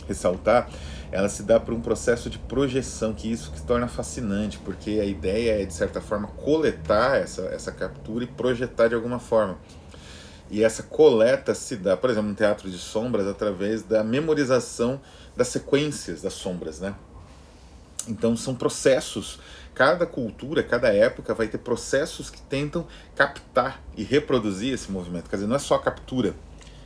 ressaltar, 0.08 0.70
ela 1.12 1.29
se 1.29 1.44
dá 1.44 1.60
por 1.60 1.74
um 1.74 1.82
processo 1.82 2.29
de 2.29 2.38
projeção, 2.38 3.13
que 3.13 3.32
isso 3.32 3.51
que 3.51 3.62
torna 3.62 3.88
fascinante, 3.88 4.60
porque 4.60 5.00
a 5.00 5.05
ideia 5.05 5.62
é, 5.62 5.65
de 5.65 5.74
certa 5.74 6.01
forma, 6.01 6.27
coletar 6.27 7.17
essa, 7.17 7.44
essa 7.44 7.72
captura 7.72 8.24
e 8.24 8.27
projetar 8.27 8.88
de 8.88 8.96
alguma 8.96 9.20
forma. 9.20 9.58
E 10.50 10.63
essa 10.63 10.84
coleta 10.84 11.55
se 11.55 11.75
dá, 11.75 11.98
por 11.98 12.10
exemplo, 12.10 12.29
no 12.29 12.36
teatro 12.36 12.70
de 12.70 12.77
sombras, 12.77 13.27
através 13.27 13.82
da 13.82 14.03
memorização 14.03 15.01
das 15.36 15.50
sequências 15.50 16.22
das 16.22 16.34
sombras, 16.34 16.80
né? 16.80 16.96
Então 18.08 18.38
são 18.38 18.56
processos, 18.56 19.39
cada 19.74 20.06
cultura, 20.06 20.63
cada 20.63 20.94
época 20.94 21.34
vai 21.34 21.48
ter 21.48 21.58
processos 21.58 22.30
que 22.30 22.42
tentam 22.42 22.88
captar 23.15 23.82
e 23.98 24.04
reproduzir 24.04 24.74
esse 24.74 24.92
movimento. 24.92 25.30
Quer 25.30 25.38
dizer, 25.38 25.48
não 25.48 25.56
é 25.56 25.60
só 25.60 25.75
a 25.75 25.82
captura, 25.82 26.36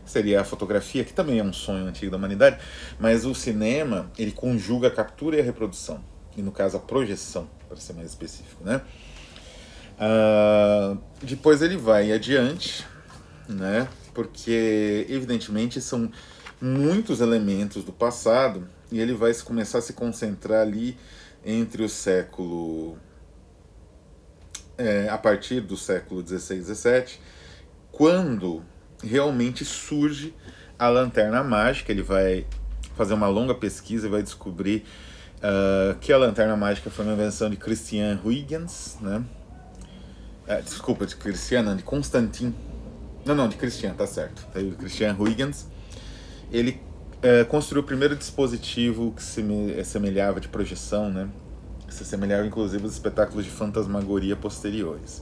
seria 0.05 0.41
a 0.41 0.43
fotografia, 0.43 1.03
que 1.03 1.13
também 1.13 1.39
é 1.39 1.43
um 1.43 1.53
sonho 1.53 1.85
antigo 1.85 2.11
da 2.11 2.17
humanidade, 2.17 2.57
mas 2.99 3.25
o 3.25 3.35
cinema, 3.35 4.09
ele 4.17 4.31
conjuga 4.31 4.87
a 4.87 4.91
captura 4.91 5.37
e 5.37 5.39
a 5.39 5.43
reprodução, 5.43 6.03
e 6.35 6.41
no 6.41 6.51
caso 6.51 6.77
a 6.77 6.79
projeção, 6.79 7.47
para 7.67 7.77
ser 7.77 7.93
mais 7.93 8.09
específico, 8.09 8.63
né? 8.63 8.81
Uh, 9.99 10.97
depois 11.21 11.61
ele 11.61 11.75
vai 11.75 12.11
adiante, 12.13 12.87
né? 13.47 13.87
Porque 14.13 15.05
evidentemente 15.09 15.81
são 15.81 16.09
muitos 16.61 17.21
elementos 17.21 17.83
do 17.83 17.91
passado 17.91 18.67
e 18.91 18.99
ele 18.99 19.13
vai 19.13 19.33
começar 19.35 19.79
a 19.79 19.81
se 19.81 19.93
concentrar 19.93 20.61
ali 20.61 20.97
entre 21.45 21.83
o 21.83 21.89
século 21.89 22.97
é, 24.77 25.09
a 25.09 25.17
partir 25.17 25.61
do 25.61 25.75
século 25.77 26.23
16, 26.23 26.67
17, 26.67 27.21
quando 27.91 28.63
realmente 29.03 29.65
surge 29.65 30.33
a 30.77 30.87
lanterna 30.87 31.43
mágica. 31.43 31.91
Ele 31.91 32.01
vai 32.01 32.45
fazer 32.95 33.13
uma 33.13 33.27
longa 33.27 33.53
pesquisa 33.53 34.07
e 34.07 34.09
vai 34.09 34.23
descobrir 34.23 34.85
uh, 35.37 35.97
que 35.99 36.11
a 36.13 36.17
lanterna 36.17 36.55
mágica 36.55 36.89
foi 36.89 37.05
uma 37.05 37.13
invenção 37.13 37.49
de 37.49 37.57
Christian 37.57 38.19
Huygens, 38.23 38.97
né? 39.01 39.23
Uh, 40.47 40.63
desculpa, 40.63 41.05
de 41.05 41.15
Christian, 41.15 41.63
não, 41.63 41.75
de 41.75 41.83
Constantin. 41.83 42.53
Não, 43.25 43.35
não, 43.35 43.47
de 43.47 43.57
Christian, 43.57 43.93
tá 43.93 44.07
certo. 44.07 44.45
Tá 44.51 44.59
aí, 44.59 44.71
Christian 44.71 45.15
Huygens. 45.19 45.67
Ele 46.51 46.79
uh, 47.17 47.45
construiu 47.45 47.83
o 47.83 47.85
primeiro 47.85 48.15
dispositivo 48.15 49.13
que 49.15 49.23
se 49.23 49.43
semelhava 49.83 50.39
de 50.39 50.47
projeção, 50.47 51.09
né? 51.09 51.29
Se 51.89 52.03
assemelhava 52.03 52.45
inclusive 52.45 52.83
aos 52.83 52.93
espetáculos 52.93 53.45
de 53.45 53.51
fantasmagoria 53.51 54.35
posteriores. 54.35 55.21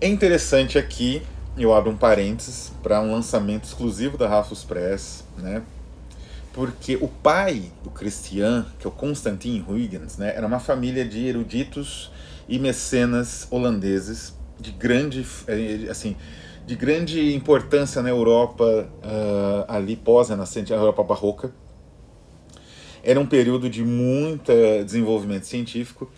É 0.00 0.08
interessante 0.08 0.78
aqui 0.78 1.22
eu 1.58 1.74
abro 1.74 1.90
um 1.90 1.96
parênteses 1.96 2.72
para 2.82 3.00
um 3.00 3.12
lançamento 3.12 3.64
exclusivo 3.64 4.16
da 4.16 4.28
Rafus 4.28 4.64
Press, 4.64 5.24
né? 5.36 5.62
Porque 6.52 6.96
o 6.96 7.08
pai 7.08 7.70
do 7.84 7.90
Christian, 7.90 8.66
que 8.78 8.86
é 8.86 8.88
o 8.88 8.92
Constantin 8.92 9.64
Huygens, 9.68 10.16
né, 10.16 10.34
era 10.34 10.46
uma 10.46 10.58
família 10.58 11.04
de 11.04 11.26
eruditos 11.26 12.10
e 12.48 12.58
mecenas 12.58 13.46
holandeses 13.50 14.34
de 14.58 14.72
grande, 14.72 15.24
eh, 15.46 15.86
assim, 15.88 16.16
de 16.70 16.76
grande 16.76 17.34
importância 17.34 18.00
na 18.00 18.10
Europa 18.10 18.64
uh, 19.02 19.64
ali 19.66 19.96
pós-renascente, 19.96 20.72
a 20.72 20.76
Europa 20.76 21.02
barroca. 21.02 21.52
Era 23.02 23.18
um 23.18 23.26
período 23.26 23.68
de 23.68 23.82
muito 23.82 24.52
desenvolvimento 24.84 25.46
científico 25.46 26.08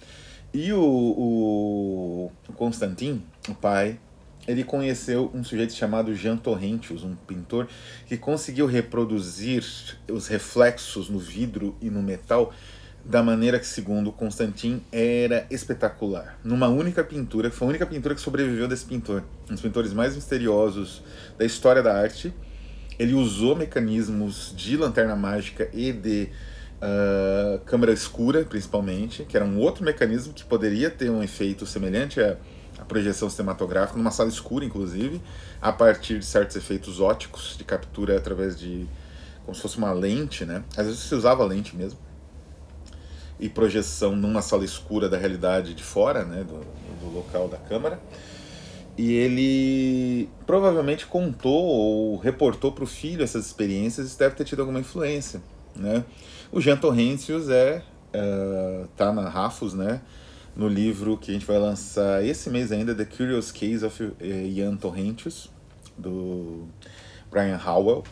e 0.52 0.70
o, 0.74 0.78
o, 0.78 2.32
o 2.50 2.52
Constantin, 2.52 3.22
o 3.48 3.54
pai, 3.54 3.98
ele 4.46 4.62
conheceu 4.62 5.30
um 5.32 5.42
sujeito 5.42 5.72
chamado 5.72 6.14
Jean 6.14 6.36
Torrentius, 6.36 7.02
um 7.02 7.14
pintor 7.14 7.66
que 8.06 8.18
conseguiu 8.18 8.66
reproduzir 8.66 9.64
os 10.06 10.26
reflexos 10.26 11.08
no 11.08 11.18
vidro 11.18 11.74
e 11.80 11.88
no 11.88 12.02
metal 12.02 12.52
da 13.04 13.22
maneira 13.22 13.58
que, 13.58 13.66
segundo 13.66 14.12
Constantin, 14.12 14.82
era 14.92 15.46
espetacular. 15.50 16.38
Numa 16.44 16.68
única 16.68 17.02
pintura, 17.02 17.50
que 17.50 17.56
foi 17.56 17.66
a 17.66 17.70
única 17.70 17.86
pintura 17.86 18.14
que 18.14 18.20
sobreviveu 18.20 18.68
desse 18.68 18.84
pintor, 18.84 19.24
um 19.50 19.54
dos 19.54 19.60
pintores 19.60 19.92
mais 19.92 20.14
misteriosos 20.14 21.02
da 21.36 21.44
história 21.44 21.82
da 21.82 21.94
arte. 21.94 22.32
Ele 22.98 23.14
usou 23.14 23.56
mecanismos 23.56 24.52
de 24.56 24.76
lanterna 24.76 25.16
mágica 25.16 25.68
e 25.72 25.92
de 25.92 26.28
uh, 26.76 27.58
câmera 27.64 27.92
escura, 27.92 28.44
principalmente, 28.44 29.24
que 29.24 29.36
era 29.36 29.44
um 29.44 29.58
outro 29.58 29.84
mecanismo 29.84 30.32
que 30.32 30.44
poderia 30.44 30.90
ter 30.90 31.10
um 31.10 31.22
efeito 31.22 31.66
semelhante 31.66 32.20
a 32.20 32.36
a 32.82 32.84
projeção 32.84 33.30
cinematográfica, 33.30 33.96
numa 33.96 34.10
sala 34.10 34.28
escura, 34.28 34.64
inclusive, 34.64 35.22
a 35.60 35.72
partir 35.72 36.18
de 36.18 36.26
certos 36.26 36.56
efeitos 36.56 37.00
óticos 37.00 37.54
de 37.56 37.64
captura 37.64 38.16
através 38.16 38.58
de. 38.58 38.86
como 39.44 39.54
se 39.54 39.62
fosse 39.62 39.78
uma 39.78 39.92
lente, 39.92 40.44
né? 40.44 40.64
Às 40.76 40.86
vezes 40.86 41.00
se 41.00 41.14
usava 41.14 41.44
lente 41.44 41.76
mesmo. 41.76 41.98
E 43.40 43.48
projeção 43.48 44.14
numa 44.14 44.42
sala 44.42 44.64
escura 44.64 45.08
da 45.08 45.16
realidade 45.16 45.74
de 45.74 45.82
fora, 45.82 46.24
né? 46.24 46.44
Do, 46.44 46.60
do 47.00 47.14
local 47.14 47.48
da 47.48 47.56
câmera. 47.56 48.00
E 48.96 49.12
ele 49.14 50.28
provavelmente 50.46 51.06
contou 51.06 51.64
ou 51.64 52.16
reportou 52.18 52.72
para 52.72 52.84
o 52.84 52.86
filho 52.86 53.22
essas 53.22 53.46
experiências 53.46 54.14
e 54.14 54.18
deve 54.18 54.34
ter 54.34 54.44
tido 54.44 54.60
alguma 54.60 54.80
influência, 54.80 55.42
né? 55.74 56.04
O 56.52 56.60
Jean 56.60 56.76
Torrentius 56.76 57.48
é, 57.48 57.82
uh, 58.14 58.86
tá 58.96 59.12
na 59.12 59.28
Rafus, 59.28 59.72
né? 59.72 60.02
no 60.54 60.68
livro 60.68 61.16
que 61.16 61.30
a 61.30 61.34
gente 61.34 61.46
vai 61.46 61.58
lançar 61.58 62.24
esse 62.24 62.50
mês 62.50 62.70
ainda, 62.70 62.94
The 62.94 63.04
Curious 63.04 63.50
Case 63.50 63.84
of 63.84 64.12
eh, 64.20 64.46
Ian 64.48 64.76
Torrentius, 64.76 65.50
do 65.96 66.68
Brian 67.30 67.58
Howell. 67.64 68.04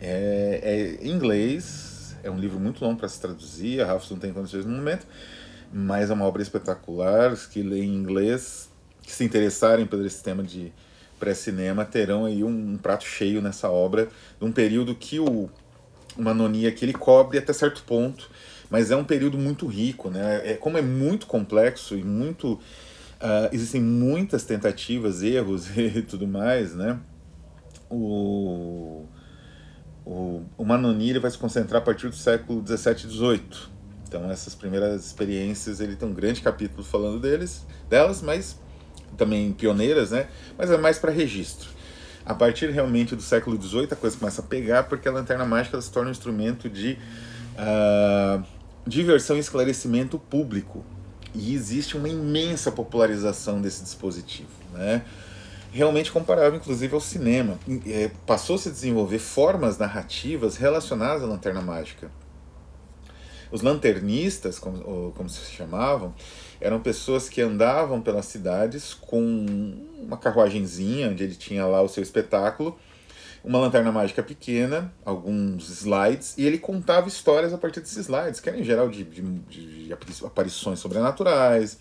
É, 0.00 0.98
é 1.02 1.06
inglês, 1.06 1.89
é 2.22 2.30
um 2.30 2.38
livro 2.38 2.58
muito 2.58 2.84
longo 2.84 2.98
para 2.98 3.08
se 3.08 3.20
traduzir, 3.20 3.80
a 3.80 3.86
Ralph 3.86 4.10
não 4.10 4.18
tem 4.18 4.32
condições 4.32 4.64
no 4.64 4.76
momento, 4.76 5.06
mas 5.72 6.10
é 6.10 6.14
uma 6.14 6.24
obra 6.24 6.42
espetacular. 6.42 7.32
Os 7.32 7.46
que 7.46 7.62
leem 7.62 7.94
inglês, 7.94 8.70
que 9.02 9.12
se 9.12 9.24
interessarem 9.24 9.86
pelo 9.86 10.06
esse 10.06 10.22
tema 10.22 10.42
de 10.42 10.72
pré-cinema, 11.18 11.84
terão 11.84 12.24
aí 12.24 12.42
um, 12.42 12.72
um, 12.72 12.78
prato 12.78 13.04
cheio 13.04 13.42
nessa 13.42 13.70
obra, 13.70 14.08
um 14.40 14.50
período 14.50 14.94
que 14.94 15.20
o 15.20 15.50
Manonia 16.16 16.72
que 16.72 16.84
ele 16.84 16.94
cobre 16.94 17.38
até 17.38 17.52
certo 17.52 17.82
ponto, 17.84 18.30
mas 18.70 18.90
é 18.90 18.96
um 18.96 19.04
período 19.04 19.36
muito 19.36 19.66
rico, 19.66 20.10
né? 20.10 20.52
É, 20.52 20.54
como 20.54 20.78
é 20.78 20.82
muito 20.82 21.26
complexo 21.26 21.96
e 21.96 22.04
muito. 22.04 22.54
Uh, 23.22 23.52
existem 23.52 23.82
muitas 23.82 24.44
tentativas, 24.44 25.22
erros 25.22 25.68
e 25.76 26.00
tudo 26.02 26.26
mais, 26.26 26.74
né? 26.74 26.98
O, 27.90 29.04
o, 30.04 30.42
o 30.56 30.64
Manoni 30.64 31.18
vai 31.18 31.30
se 31.30 31.38
concentrar 31.38 31.82
a 31.82 31.84
partir 31.84 32.08
do 32.08 32.16
século 32.16 32.60
17 32.62 33.06
e 33.06 33.10
18. 33.10 33.70
Então 34.08 34.30
essas 34.30 34.54
primeiras 34.54 35.06
experiências, 35.06 35.80
ele 35.80 35.94
tem 35.94 36.08
um 36.08 36.12
grande 36.12 36.40
capítulo 36.40 36.82
falando 36.82 37.20
deles, 37.20 37.64
delas, 37.88 38.20
mas 38.20 38.58
também 39.16 39.52
pioneiras, 39.52 40.10
né? 40.10 40.28
Mas 40.58 40.70
é 40.70 40.76
mais 40.76 40.98
para 40.98 41.10
registro. 41.10 41.68
A 42.24 42.34
partir 42.34 42.70
realmente 42.70 43.16
do 43.16 43.22
século 43.22 43.60
XVIII 43.60 43.88
a 43.92 43.96
coisa 43.96 44.16
começa 44.16 44.40
a 44.42 44.44
pegar 44.44 44.84
porque 44.84 45.08
a 45.08 45.12
lanterna 45.12 45.44
mágica 45.44 45.80
se 45.80 45.90
torna 45.90 46.08
um 46.08 46.12
instrumento 46.12 46.68
de 46.68 46.98
uh, 47.56 48.44
diversão 48.86 49.36
e 49.36 49.40
esclarecimento 49.40 50.18
público. 50.18 50.84
E 51.34 51.54
existe 51.54 51.96
uma 51.96 52.08
imensa 52.08 52.72
popularização 52.72 53.60
desse 53.60 53.82
dispositivo. 53.82 54.50
Né? 54.72 55.02
Realmente 55.72 56.10
comparava 56.10 56.56
inclusive 56.56 56.94
ao 56.94 57.00
cinema. 57.00 57.58
É, 57.86 58.10
Passou-se 58.26 58.68
a 58.68 58.72
desenvolver 58.72 59.18
formas 59.18 59.78
narrativas 59.78 60.56
relacionadas 60.56 61.22
à 61.22 61.26
lanterna 61.26 61.60
mágica. 61.60 62.10
Os 63.50 63.62
lanternistas, 63.62 64.58
como, 64.58 65.12
como 65.12 65.28
se 65.28 65.50
chamavam, 65.50 66.14
eram 66.60 66.78
pessoas 66.78 67.28
que 67.28 67.40
andavam 67.40 68.00
pelas 68.00 68.26
cidades 68.26 68.94
com 68.94 69.18
uma 69.98 70.16
carruagenzinha, 70.16 71.08
onde 71.08 71.24
ele 71.24 71.34
tinha 71.34 71.66
lá 71.66 71.82
o 71.82 71.88
seu 71.88 72.02
espetáculo, 72.02 72.78
uma 73.42 73.58
lanterna 73.58 73.90
mágica 73.90 74.22
pequena, 74.22 74.92
alguns 75.04 75.68
slides, 75.68 76.34
e 76.38 76.46
ele 76.46 76.58
contava 76.58 77.08
histórias 77.08 77.52
a 77.52 77.58
partir 77.58 77.80
desses 77.80 77.96
slides, 77.96 78.38
que 78.38 78.48
eram 78.48 78.60
em 78.60 78.64
geral 78.64 78.88
de, 78.88 79.02
de, 79.02 79.22
de 79.22 79.92
aparições 80.24 80.78
sobrenaturais, 80.78 81.78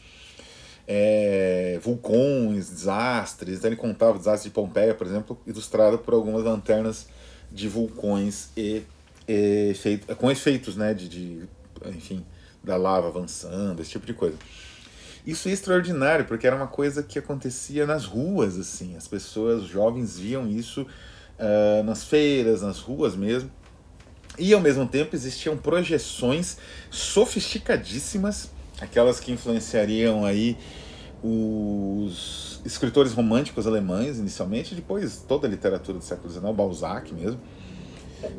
é, 0.92 1.80
vulcões, 1.84 2.68
desastres. 2.68 3.60
Então 3.60 3.70
ele 3.70 3.76
contava 3.76 4.16
o 4.16 4.18
desastre 4.18 4.50
de 4.50 4.56
Pompeia, 4.56 4.96
por 4.96 5.06
exemplo, 5.06 5.40
ilustrado 5.46 6.00
por 6.00 6.16
algumas 6.16 6.44
lanternas 6.44 7.08
de 7.52 7.68
vulcões 7.68 8.50
e, 8.58 8.82
e 9.28 9.70
efeito, 9.70 10.16
com 10.16 10.32
efeitos, 10.32 10.76
né, 10.76 10.96
de, 10.96 11.08
de, 11.08 11.44
enfim, 11.86 12.26
da 12.64 12.76
lava 12.76 13.08
avançando, 13.08 13.80
esse 13.80 13.92
tipo 13.92 14.08
de 14.08 14.16
coisa. 14.16 14.36
Isso 15.28 15.48
é 15.48 15.52
extraordinário, 15.52 16.26
porque 16.26 16.48
era 16.48 16.56
uma 16.56 16.68
coisa 16.68 17.04
que 17.04 17.20
acontecia 17.20 17.86
nas 17.86 18.06
ruas, 18.06 18.58
assim. 18.58 18.96
As 18.96 19.08
pessoas, 19.08 19.62
os 19.64 19.68
jovens 19.68 20.18
viam 20.18 20.50
isso 20.50 20.82
uh, 20.82 21.84
nas 21.84 22.04
feiras, 22.04 22.64
nas 22.64 22.80
ruas 22.80 23.16
mesmo. 23.16 23.52
E 24.40 24.54
ao 24.54 24.62
mesmo 24.62 24.88
tempo 24.88 25.16
existiam 25.16 25.56
projeções 25.56 26.58
sofisticadíssimas 26.90 28.50
aquelas 28.82 29.20
que 29.20 29.32
influenciariam 29.32 30.26
aí 30.26 30.58
os 31.22 32.62
escritores 32.66 33.12
românticos 33.14 33.68
alemães 33.68 34.20
inicialmente, 34.20 34.74
depois 34.74 35.24
toda 35.28 35.48
a 35.48 35.50
literatura 35.50 35.98
do 35.98 36.04
século 36.04 36.30
XIX, 36.30 36.46
Balzac 36.54 37.14
mesmo, 37.14 37.40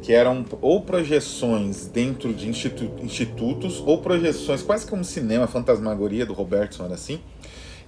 que 0.02 0.12
eram 0.12 0.44
ou 0.61 0.82
projeções 0.82 1.87
dentro 1.87 2.32
de 2.32 2.49
institu 2.49 2.90
institutos 3.02 3.82
ou 3.85 4.00
projeções 4.00 4.62
quase 4.62 4.87
como 4.87 5.04
cinema, 5.04 5.47
fantasmagoria 5.47 6.26
do 6.26 6.32
Robertson 6.32 6.85
era 6.85 6.94
assim, 6.94 7.20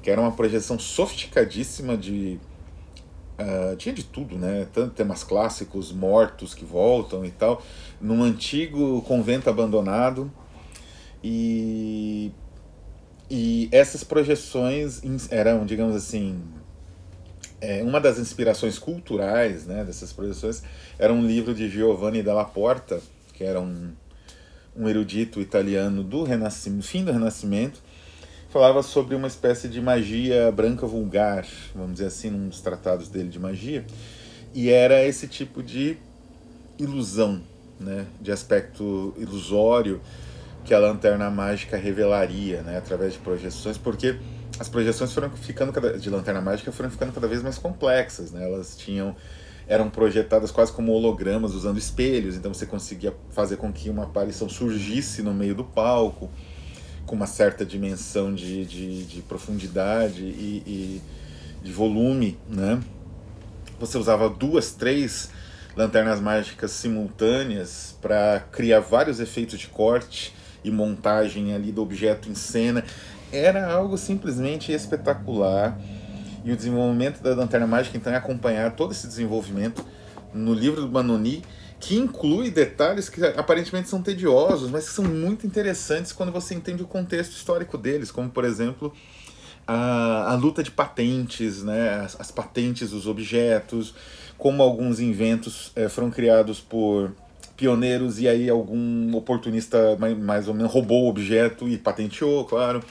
que 0.03 0.11
era 0.11 0.21
uma 0.21 0.33
projeção 0.33 0.79
sofisticadíssima 0.79 1.97
de 1.97 2.39
Uh, 3.33 3.75
tinha 3.77 3.95
de 3.95 4.05
tudo, 4.05 4.37
né? 4.37 4.69
Tanto 4.73 4.95
temas 4.95 5.25
clássicos, 5.25 5.91
mortos 5.91 6.55
que 6.55 6.65
voltam 6.65 7.25
e 7.25 7.31
tal, 7.31 7.63
num 8.01 8.23
antigo 8.23 9.03
convento 9.03 9.49
abandonado. 9.51 10.31
E 11.25 12.31
e 13.35 13.67
essas 13.73 14.05
projeções 14.05 15.01
eram, 15.31 15.65
digamos 15.65 15.97
assim, 15.97 16.39
é, 17.63 17.83
uma 17.83 17.99
das 17.99 18.19
inspirações 18.19 18.79
culturais 18.79 19.65
né, 19.65 19.83
dessas 19.85 20.13
projeções 20.13 20.63
era 20.99 21.11
um 21.11 21.27
livro 21.27 21.55
de 21.55 21.67
Giovanni 21.67 22.23
Della 22.23 22.45
Porta, 22.45 23.01
que 23.33 23.43
era 23.43 23.59
um, 23.59 23.93
um 24.77 24.87
erudito 24.87 25.41
italiano 25.41 26.05
do 26.05 26.25
Renascimento, 26.25 26.87
fim 26.87 27.07
do 27.07 27.11
Renascimento, 27.11 27.81
falava 28.51 28.83
sobre 28.83 29.15
uma 29.15 29.29
espécie 29.29 29.67
de 29.67 29.81
magia 29.81 30.53
branca 30.53 30.87
vulgar, 30.87 31.47
vamos 31.75 31.93
dizer 31.95 32.09
assim, 32.09 32.29
num 32.29 32.51
dos 32.51 32.61
tratados 32.61 33.09
dele 33.09 33.31
de 33.31 33.39
magia, 33.39 33.83
e 34.53 34.69
era 34.69 35.03
esse 35.07 35.27
tipo 35.27 35.63
de 35.63 35.97
ilusão, 36.79 37.41
né, 37.81 38.05
de 38.21 38.31
aspecto 38.31 39.15
ilusório, 39.17 40.03
que 40.65 40.73
a 40.73 40.79
lanterna 40.79 41.31
mágica 41.31 41.77
revelaria, 41.77 42.63
né, 42.63 42.79
através 42.79 43.15
de 43.15 43.19
projeções, 43.19 43.77
porque 43.77 44.17
as 44.59 44.69
projeções 44.69 45.13
foram 45.13 45.31
ficando 45.31 45.73
cada, 45.73 45.99
de 45.99 46.09
lanterna 46.09 46.41
mágica 46.41 46.71
foram 46.71 46.91
ficando 46.91 47.13
cada 47.13 47.27
vez 47.27 47.43
mais 47.43 47.59
complexas, 47.59 48.31
né? 48.31 48.45
Elas 48.45 48.77
tinham 48.77 49.17
eram 49.67 49.89
projetadas 49.89 50.51
quase 50.51 50.73
como 50.73 50.93
hologramas 50.93 51.55
usando 51.55 51.79
espelhos, 51.79 52.37
então 52.37 52.53
você 52.53 52.67
conseguia 52.67 53.15
fazer 53.31 53.57
com 53.57 53.73
que 53.73 53.89
uma 53.89 54.05
aparição 54.05 54.49
surgisse 54.49 55.23
no 55.23 55.33
meio 55.33 55.55
do 55.55 55.65
palco 55.65 56.31
com 57.07 57.15
uma 57.15 57.27
certa 57.27 57.65
dimensão 57.65 58.35
de, 58.35 58.65
de, 58.65 59.05
de 59.05 59.23
profundidade 59.23 60.23
e, 60.23 60.63
e 60.67 61.03
de 61.63 61.73
volume, 61.73 62.39
né? 62.49 62.81
Você 63.81 63.99
usava 63.99 64.29
duas, 64.29 64.73
três 64.73 65.31
lanternas 65.77 66.21
mágicas 66.21 66.71
simultâneas 66.73 67.97
para 68.01 68.41
criar 68.53 68.81
vários 68.81 69.21
efeitos 69.21 69.59
de 69.59 69.69
corte 69.69 70.35
e 70.65 70.71
montagem 70.71 71.55
ali 71.55 71.73
do 71.73 71.83
objeto 71.83 72.29
em 72.29 72.35
cena. 72.35 72.85
Era 73.33 73.73
algo 73.73 73.97
simplesmente 73.97 74.73
espetacular. 74.73 75.79
E 76.45 76.53
o 76.53 76.57
desenvolvimento 76.57 77.23
da 77.23 77.35
Lanterna 77.35 77.67
Mágica 77.67 77.97
então 77.97 78.13
é 78.13 78.17
acompanhar 78.17 78.75
todo 78.75 78.93
esse 78.93 79.07
desenvolvimento 79.07 79.85
no 80.35 80.53
livro 80.53 80.81
do 80.81 80.91
Manoni, 80.91 81.43
que 81.79 81.97
inclui 81.97 82.51
detalhes 82.51 83.09
que 83.09 83.25
aparentemente 83.25 83.89
são 83.89 84.03
tediosos, 84.03 84.71
mas 84.71 84.89
que 84.89 84.95
são 84.95 85.05
muito 85.05 85.47
interessantes 85.47 86.13
quando 86.13 86.33
você 86.33 86.55
entende 86.55 86.83
o 86.83 86.87
contexto 86.87 87.33
histórico 87.33 87.77
deles, 87.77 88.11
como 88.11 88.31
por 88.31 88.45
exemplo 88.45 88.93
a, 89.67 90.33
a 90.33 90.35
luta 90.35 90.63
de 90.63 90.71
patentes, 90.71 91.63
né, 91.63 92.01
as, 92.05 92.21
as 92.21 92.31
patentes 92.31 92.91
dos 92.91 93.07
objetos, 93.07 93.95
como 94.39 94.63
alguns 94.63 95.01
inventos 95.01 95.73
é, 95.77 95.89
foram 95.89 96.11
criados 96.11 96.61
por 96.61 97.13
pioneiros 97.57 98.21
e 98.21 98.29
aí 98.29 98.49
algum 98.49 99.15
oportunista 99.15 99.97
mais, 99.99 100.17
mais 100.17 100.49
ou 100.49 100.55
menos 100.55 100.73
roubou 100.73 101.05
o 101.05 101.09
objeto 101.09 101.69
e 101.69 101.79
patenteou, 101.79 102.45
claro. 102.45 102.83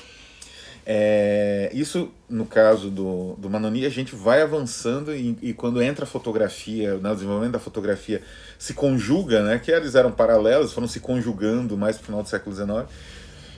É, 0.86 1.69
isso, 1.74 2.12
no 2.28 2.45
caso 2.45 2.89
do, 2.89 3.36
do 3.38 3.50
Manoni, 3.50 3.86
a 3.86 3.89
gente 3.89 4.15
vai 4.15 4.41
avançando 4.41 5.15
e, 5.15 5.38
e 5.41 5.54
quando 5.54 5.82
entra 5.82 6.06
a 6.06 6.08
fotografia, 6.08 6.97
né, 6.97 7.12
o 7.12 7.13
desenvolvimento 7.13 7.54
da 7.54 7.60
fotografia 7.60 8.21
se 8.58 8.74
conjuga, 8.74 9.43
né, 9.43 9.60
que 9.60 9.71
eles 9.71 9.93
eram 9.93 10.12
paralelos, 10.12 10.74
foram 10.74 10.88
se 10.88 11.00
conjugando 11.00 11.78
mais 11.78 11.97
para 11.97 12.04
o 12.04 12.06
final 12.06 12.24
do 12.24 12.30
século 12.30 12.56
XIX, 12.56 12.69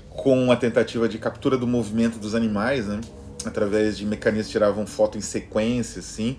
com 0.09 0.51
a 0.51 0.55
tentativa 0.55 1.07
de 1.07 1.17
captura 1.17 1.57
do 1.57 1.65
movimento 1.65 2.19
dos 2.19 2.35
animais, 2.35 2.87
né, 2.87 2.99
através 3.45 3.97
de 3.97 4.05
mecanismos 4.05 4.47
que 4.47 4.51
tiravam 4.51 4.85
foto 4.85 5.17
em 5.17 5.21
sequência, 5.21 5.99
assim, 5.99 6.37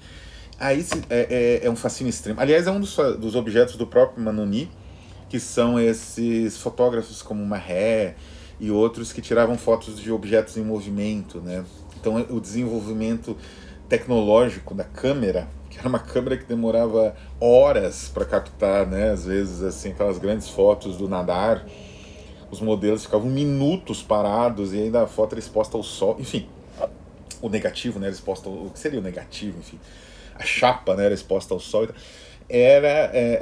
Aí 0.59 0.87
é, 1.11 1.61
é, 1.63 1.67
é, 1.67 1.71
um 1.71 1.77
fascínio 1.77 2.11
extremo. 2.11 2.41
Aliás, 2.41 2.67
é 2.67 2.71
um 2.71 2.81
dos, 2.81 2.97
dos 3.19 3.35
objetos 3.35 3.77
do 3.77 3.87
próprio 3.87 4.23
Manoni, 4.23 4.71
que 5.29 5.41
são 5.41 5.81
esses 5.81 6.57
fotógrafos 6.59 7.23
como 7.23 7.45
Marré 7.45 8.15
e 8.61 8.71
outros 8.71 9.13
que 9.13 9.21
tiravam 9.21 9.59
fotos 9.59 9.99
de 9.99 10.13
objetos 10.13 10.57
em 10.57 10.63
movimento, 10.63 11.41
né? 11.41 11.65
Então, 11.99 12.25
o 12.31 12.41
desenvolvimento 12.41 13.37
tecnológico 13.89 14.75
da 14.75 14.85
câmera, 14.85 15.49
que 15.69 15.79
era 15.79 15.89
uma 15.89 15.99
câmera 15.99 16.37
que 16.37 16.45
demorava 16.45 17.17
horas 17.41 18.09
para 18.09 18.25
captar, 18.25 18.87
né? 18.87 19.11
Às 19.11 19.27
vezes, 19.27 19.63
assim, 19.63 19.91
aquelas 19.91 20.19
grandes 20.19 20.49
fotos 20.49 20.97
do 20.97 21.09
nadar, 21.09 21.67
os 22.51 22.61
modelos 22.61 23.05
ficavam 23.05 23.29
minutos 23.29 24.03
parados 24.03 24.73
e 24.73 24.83
ainda 24.83 25.03
a 25.03 25.07
foto 25.09 25.33
era 25.33 25.41
exposta 25.41 25.77
ao 25.77 25.83
sol, 25.83 26.17
enfim, 26.21 26.47
o 27.43 27.49
negativo, 27.49 27.99
né? 27.99 28.07
Era 28.07 28.15
exposto 28.15 28.49
ao, 28.49 28.67
o 28.67 28.71
que 28.71 28.79
seria 28.79 29.01
o 29.01 29.03
negativo, 29.03 29.59
enfim 29.59 29.81
a 30.35 30.45
chapa 30.45 30.95
né, 30.95 31.07
era 31.07 31.15
exposta 31.15 31.55
ao 31.55 31.61
sol. 31.61 31.89
Era 32.49 33.11
é, 33.13 33.39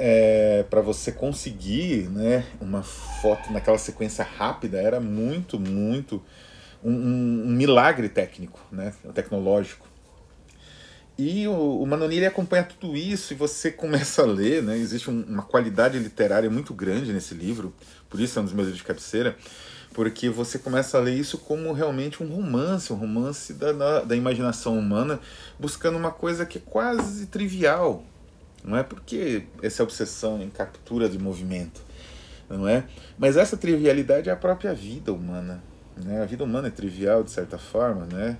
é, 0.61 0.63
para 0.63 0.81
você 0.81 1.11
conseguir 1.11 2.09
né, 2.09 2.45
uma 2.61 2.83
foto 2.83 3.51
naquela 3.51 3.77
sequência 3.77 4.23
rápida, 4.23 4.79
era 4.79 4.99
muito, 4.99 5.59
muito 5.59 6.23
um, 6.83 6.91
um, 6.91 7.43
um 7.47 7.51
milagre 7.51 8.07
técnico, 8.07 8.59
né, 8.71 8.93
tecnológico. 9.13 9.87
E 11.17 11.47
o, 11.47 11.83
o 11.83 12.25
acompanha 12.25 12.63
tudo 12.63 12.97
isso 12.97 13.33
e 13.33 13.35
você 13.35 13.71
começa 13.71 14.23
a 14.23 14.25
ler, 14.25 14.63
né? 14.63 14.77
Existe 14.77 15.11
um, 15.11 15.23
uma 15.23 15.43
qualidade 15.43 15.99
literária 15.99 16.49
muito 16.49 16.73
grande 16.73 17.13
nesse 17.13 17.35
livro, 17.35 17.73
por 18.09 18.19
isso 18.19 18.39
é 18.39 18.41
um 18.41 18.45
dos 18.45 18.53
meus 18.53 18.67
livros 18.67 18.81
de 18.81 18.87
cabeceira 18.87 19.37
porque 19.93 20.29
você 20.29 20.57
começa 20.57 20.97
a 20.97 21.01
ler 21.01 21.13
isso 21.13 21.37
como 21.37 21.71
realmente 21.71 22.23
um 22.23 22.27
romance, 22.27 22.91
um 22.91 22.95
romance 22.95 23.53
da, 23.53 23.71
da, 23.71 24.01
da, 24.01 24.15
imaginação 24.15 24.77
humana, 24.77 25.19
buscando 25.59 25.97
uma 25.97 26.11
coisa 26.11 26.45
que 26.45 26.57
é 26.57 26.61
quase 26.65 27.27
trivial, 27.27 28.03
não 28.63 28.75
é 28.75 28.83
porque 28.83 29.43
essa 29.61 29.83
obsessão 29.83 30.41
em 30.41 30.49
captura 30.49 31.07
de 31.07 31.19
movimento, 31.19 31.81
não 32.49 32.67
é? 32.67 32.85
Mas 33.17 33.37
essa 33.37 33.55
trivialidade 33.55 34.29
é 34.29 34.33
a 34.33 34.35
própria 34.35 34.73
vida 34.73 35.13
humana, 35.13 35.63
né? 35.95 36.21
A 36.21 36.25
vida 36.25 36.43
humana 36.43 36.69
é 36.69 36.71
trivial 36.71 37.23
de 37.23 37.31
certa 37.31 37.57
forma, 37.57 38.05
né? 38.05 38.37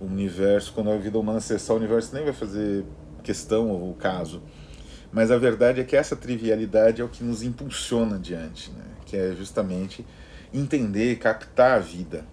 O 0.00 0.06
universo, 0.06 0.72
quando 0.72 0.90
a 0.90 0.96
vida 0.96 1.18
humana 1.18 1.40
cessar, 1.40 1.74
o 1.74 1.78
universo 1.78 2.14
nem 2.14 2.24
vai 2.24 2.32
fazer 2.32 2.84
questão 3.22 3.68
ou 3.68 3.94
caso. 3.94 4.42
Mas 5.12 5.30
a 5.30 5.36
verdade 5.36 5.80
é 5.80 5.84
que 5.84 5.94
essa 5.94 6.16
trivialidade 6.16 7.02
é 7.02 7.04
o 7.04 7.08
que 7.08 7.22
nos 7.22 7.42
impulsiona 7.42 8.16
adiante, 8.16 8.70
né? 8.70 8.84
Que 9.04 9.16
é 9.16 9.34
justamente 9.36 10.04
entender, 10.52 11.18
captar 11.18 11.78
a 11.78 11.78
vida, 11.78 12.24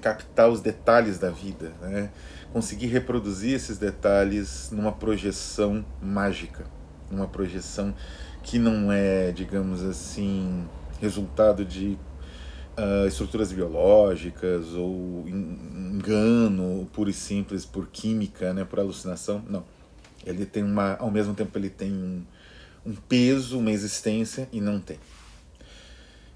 captar 0.00 0.48
os 0.48 0.60
detalhes 0.60 1.18
da 1.18 1.30
vida, 1.30 1.72
né? 1.80 2.10
conseguir 2.52 2.86
reproduzir 2.86 3.54
esses 3.54 3.78
detalhes 3.78 4.70
numa 4.70 4.92
projeção 4.92 5.84
mágica, 6.00 6.64
numa 7.10 7.26
projeção 7.26 7.94
que 8.42 8.58
não 8.58 8.92
é, 8.92 9.32
digamos 9.32 9.82
assim, 9.82 10.64
resultado 11.00 11.64
de 11.64 11.98
uh, 12.78 13.06
estruturas 13.08 13.50
biológicas 13.50 14.72
ou 14.74 15.24
engano 15.26 16.88
puro 16.92 17.10
e 17.10 17.12
simples 17.12 17.64
por 17.64 17.88
química, 17.88 18.52
né, 18.52 18.64
por 18.64 18.78
alucinação. 18.78 19.42
Não. 19.48 19.64
Ele 20.24 20.46
tem 20.46 20.62
uma, 20.62 20.96
ao 20.96 21.10
mesmo 21.10 21.34
tempo 21.34 21.56
ele 21.58 21.70
tem 21.70 21.92
um, 21.92 22.22
um 22.86 22.94
peso, 22.94 23.58
uma 23.58 23.70
existência 23.70 24.48
e 24.52 24.60
não 24.60 24.80
tem. 24.80 24.98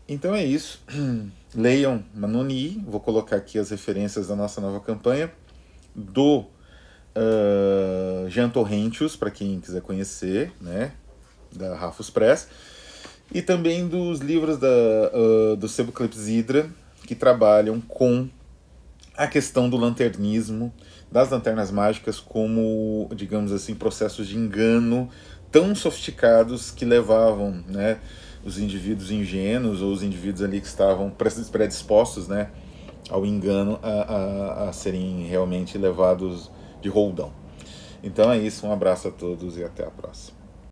Então 0.08 0.34
é 0.34 0.42
isso. 0.42 0.80
Leiam 1.54 2.02
Manoni, 2.14 2.82
vou 2.86 2.98
colocar 2.98 3.36
aqui 3.36 3.58
as 3.58 3.70
referências 3.70 4.28
da 4.28 4.34
nossa 4.34 4.60
nova 4.60 4.80
campanha. 4.80 5.30
Do 5.94 6.46
uh, 7.14 8.28
Jean 8.28 8.48
Torrentius, 8.48 9.16
para 9.16 9.30
quem 9.30 9.60
quiser 9.60 9.82
conhecer, 9.82 10.52
né, 10.60 10.92
da 11.52 11.76
Rafus 11.76 12.08
Press, 12.08 12.48
e 13.34 13.42
também 13.42 13.86
dos 13.86 14.20
livros 14.20 14.58
da, 14.58 14.68
uh, 14.68 15.56
do 15.56 15.68
Sebo 15.68 15.92
Clepsidra, 15.92 16.70
que 17.06 17.14
trabalham 17.14 17.80
com 17.80 18.28
a 19.16 19.26
questão 19.26 19.68
do 19.68 19.76
lanternismo, 19.76 20.72
das 21.10 21.28
lanternas 21.30 21.70
mágicas, 21.70 22.20
como, 22.20 23.10
digamos 23.14 23.52
assim, 23.52 23.74
processos 23.74 24.28
de 24.28 24.38
engano 24.38 25.10
tão 25.50 25.74
sofisticados 25.74 26.70
que 26.70 26.84
levavam 26.84 27.64
né, 27.66 27.98
os 28.48 28.58
indivíduos 28.58 29.10
ingênuos 29.10 29.82
ou 29.82 29.92
os 29.92 30.02
indivíduos 30.02 30.42
ali 30.42 30.60
que 30.60 30.66
estavam 30.66 31.10
predispostos 31.10 32.26
né, 32.26 32.50
ao 33.10 33.26
engano 33.26 33.78
a, 33.82 33.88
a, 33.88 34.68
a 34.68 34.72
serem 34.72 35.26
realmente 35.26 35.76
levados 35.76 36.50
de 36.80 36.88
roldão. 36.88 37.30
Então 38.02 38.32
é 38.32 38.38
isso, 38.38 38.66
um 38.66 38.72
abraço 38.72 39.08
a 39.08 39.10
todos 39.10 39.58
e 39.58 39.64
até 39.64 39.84
a 39.84 39.90
próxima. 39.90 40.37